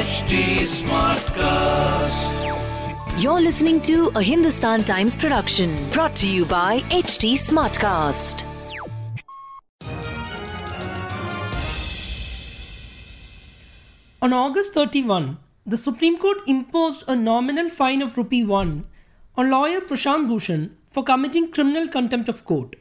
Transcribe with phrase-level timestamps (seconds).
[0.00, 2.36] HT Smartcast.
[3.22, 8.44] You're listening to a Hindustan Times production brought to you by HT Smartcast.
[14.22, 15.36] On August 31,
[15.66, 18.86] the Supreme Court imposed a nominal fine of rupee 1
[19.36, 22.74] on lawyer Prashant Bhushan for committing criminal contempt of court.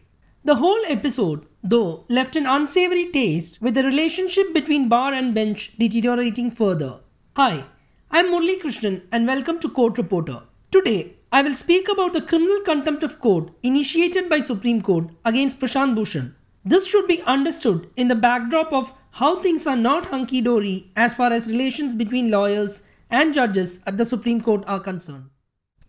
[0.46, 5.74] The whole episode, though, left an unsavory taste with the relationship between bar and bench
[5.78, 7.02] deteriorating further.
[7.40, 7.64] Hi,
[8.12, 10.42] I'm Murli Krishnan and welcome to Court Reporter.
[10.72, 15.58] Today, I will speak about the criminal contempt of court initiated by Supreme Court against
[15.58, 16.36] Prashant Bhushan.
[16.66, 21.14] This should be understood in the backdrop of how things are not hunky dory as
[21.14, 25.30] far as relations between lawyers and judges at the Supreme Court are concerned.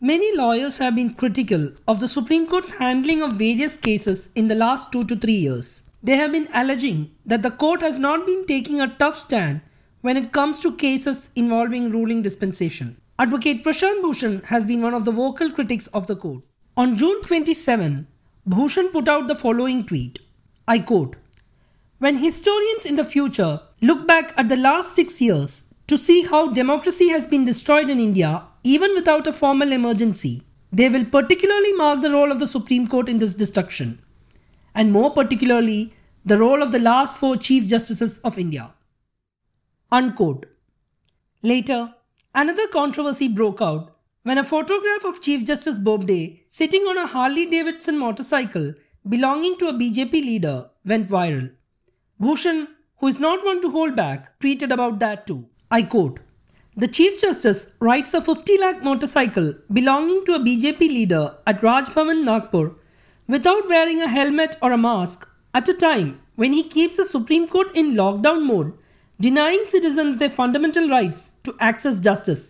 [0.00, 4.54] Many lawyers have been critical of the Supreme Court's handling of various cases in the
[4.54, 5.82] last two to three years.
[6.00, 9.62] They have been alleging that the court has not been taking a tough stand
[10.00, 12.96] when it comes to cases involving ruling dispensation.
[13.18, 16.42] Advocate Prashant Bhushan has been one of the vocal critics of the court.
[16.76, 18.06] On June 27,
[18.46, 20.18] Bhushan put out the following tweet
[20.66, 21.16] I quote
[21.98, 26.52] When historians in the future look back at the last six years to see how
[26.52, 32.00] democracy has been destroyed in India, even without a formal emergency, they will particularly mark
[32.00, 34.00] the role of the Supreme Court in this destruction,
[34.74, 35.92] and more particularly,
[36.24, 38.70] the role of the last four Chief Justices of India.
[39.92, 40.46] Unquote.
[41.42, 41.94] Later,
[42.34, 47.46] another controversy broke out when a photograph of Chief Justice Bobde sitting on a Harley
[47.46, 48.74] Davidson motorcycle
[49.08, 51.50] belonging to a BJP leader went viral.
[52.20, 55.46] Bhushan, who is not one to hold back, tweeted about that too.
[55.70, 56.20] I quote
[56.76, 61.86] The Chief Justice rides a 50 lakh motorcycle belonging to a BJP leader at Raj
[61.86, 62.72] Bhavan Nagpur
[63.26, 67.48] without wearing a helmet or a mask at a time when he keeps the Supreme
[67.48, 68.72] Court in lockdown mode,
[69.20, 72.40] denying citizens their fundamental rights to access justice.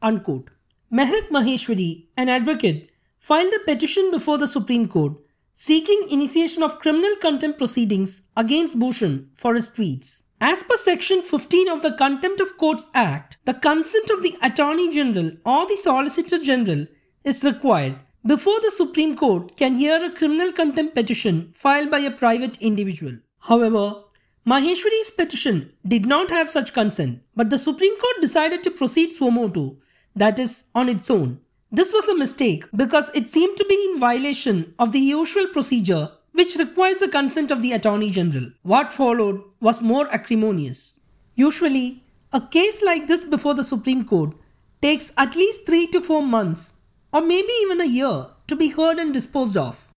[0.00, 0.50] Unquote.
[0.92, 5.14] Mehak Maheshwari, an advocate, filed a petition before the Supreme Court
[5.54, 10.22] seeking initiation of criminal contempt proceedings against Bhushan for his tweets.
[10.40, 14.92] As per Section 15 of the Contempt of Courts Act, the consent of the Attorney
[14.92, 16.86] General or the Solicitor General
[17.22, 22.10] is required before the Supreme Court can hear a criminal contempt petition filed by a
[22.10, 23.18] private individual.
[23.38, 24.02] However,
[24.44, 29.76] Maheshwari's petition did not have such consent, but the Supreme Court decided to proceed suo
[30.16, 31.38] that is, on its own.
[31.70, 36.10] This was a mistake because it seemed to be in violation of the usual procedure
[36.32, 38.50] which requires the consent of the Attorney General.
[38.62, 40.98] What followed was more acrimonious.
[41.34, 44.34] Usually, a case like this before the Supreme Court
[44.80, 46.72] takes at least three to four months,
[47.12, 49.92] or maybe even a year, to be heard and disposed of.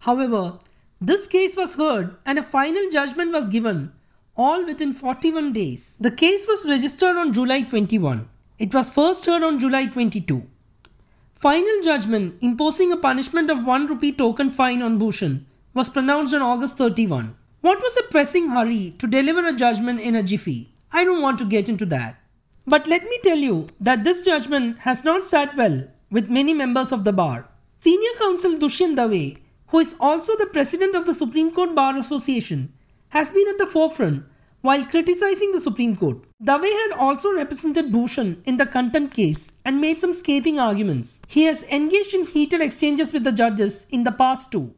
[0.00, 0.60] However,
[1.00, 3.92] this case was heard and a final judgment was given,
[4.36, 5.90] all within 41 days.
[6.00, 8.28] The case was registered on July 21.
[8.58, 10.42] It was first heard on July 22.
[11.36, 16.42] Final judgment imposing a punishment of 1 rupee token fine on Bhushan was pronounced on
[16.42, 17.36] August 31.
[17.60, 20.72] What was the pressing hurry to deliver a judgment in a jiffy?
[20.92, 22.16] I don't want to get into that.
[22.66, 26.90] But let me tell you that this judgment has not sat well with many members
[26.90, 27.48] of the bar.
[27.80, 32.72] Senior counsel Dushyant Dave, who is also the president of the Supreme Court Bar Association,
[33.10, 34.24] has been at the forefront
[34.60, 36.18] while criticizing the Supreme Court.
[36.42, 41.20] Dave had also represented Bhushan in the contempt case and made some scathing arguments.
[41.28, 44.74] He has engaged in heated exchanges with the judges in the past too.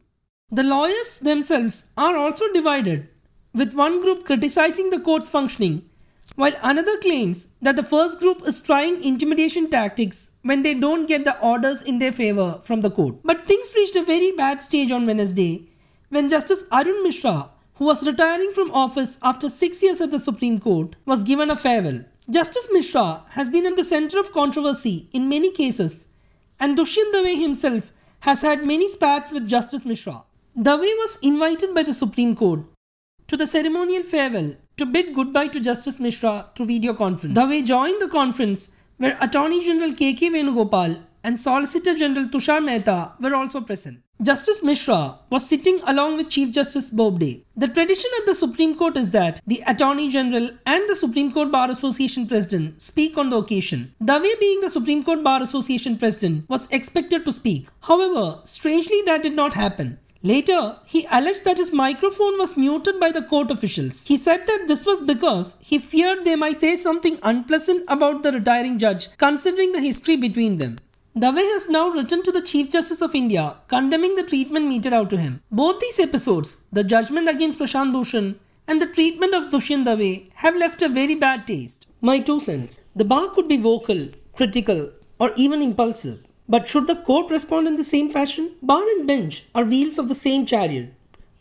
[0.51, 3.09] The lawyers themselves are also divided,
[3.55, 5.89] with one group criticizing the court's functioning,
[6.35, 11.25] while another claims that the first group is trying intimidation tactics when they don't get
[11.25, 13.17] the orders in their favor from the court.
[13.25, 15.69] But things reached a very bad stage on Wednesday
[16.09, 20.59] when Justice Arun Mishra, who was retiring from office after six years at the Supreme
[20.59, 22.05] Court, was given a farewell.
[22.29, 26.05] Justice Mishra has been at the center of controversy in many cases,
[26.59, 27.91] and Dushyant Dave himself
[28.21, 30.23] has had many spats with Justice Mishra.
[30.61, 32.61] Dave was invited by the Supreme Court
[33.29, 37.35] to the ceremonial farewell to bid goodbye to Justice Mishra through video conference.
[37.35, 38.69] Dave joined the conference
[39.01, 40.29] where Attorney General K.K.
[40.31, 44.01] Venugopal and Solicitor General Tushar Mehta were also present.
[44.23, 47.43] Justice Mishra was sitting along with Chief Justice Bobde.
[47.57, 51.51] The tradition at the Supreme Court is that the Attorney General and the Supreme Court
[51.51, 53.95] Bar Association President speak on the occasion.
[54.05, 57.69] Dave, being the Supreme Court Bar Association President, was expected to speak.
[57.81, 59.99] However, strangely, that did not happen.
[60.23, 64.01] Later, he alleged that his microphone was muted by the court officials.
[64.05, 68.33] He said that this was because he feared they might say something unpleasant about the
[68.33, 70.79] retiring judge, considering the history between them.
[71.19, 75.09] Dave has now written to the Chief Justice of India condemning the treatment meted out
[75.11, 75.43] to him.
[75.51, 78.39] Both these episodes, the judgment against Prashant Bhushan
[78.69, 81.87] and the treatment of Dushyant Dave, have left a very bad taste.
[82.01, 82.79] My two cents.
[82.95, 86.21] The bar could be vocal, critical, or even impulsive.
[86.51, 88.57] But should the court respond in the same fashion?
[88.61, 90.93] Bar and bench are wheels of the same chariot.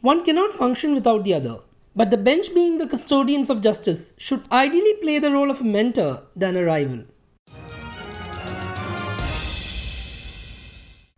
[0.02, 1.62] One cannot function without the other.
[1.96, 5.64] But the bench, being the custodians of justice, should ideally play the role of a
[5.64, 7.06] mentor than a rival.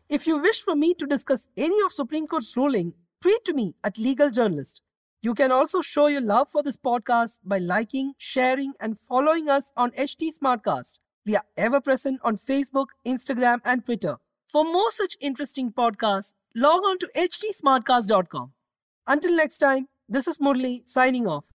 [0.08, 3.74] If you wish for me to discuss any of Supreme Court's ruling, tweet to me
[3.84, 4.82] at Legal Journalist.
[5.22, 9.74] You can also show your love for this podcast by liking, sharing, and following us
[9.76, 11.00] on HT Smartcast.
[11.26, 14.18] We are ever present on Facebook, Instagram, and Twitter.
[14.48, 18.52] For more such interesting podcasts, log on to htsmartcast.com.
[19.08, 21.46] Until next time, this is Murli signing off.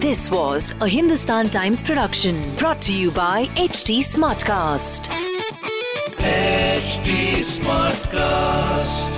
[0.00, 5.08] This was a Hindustan Times production brought to you by HT Smartcast.
[6.18, 9.17] HT Smartcast.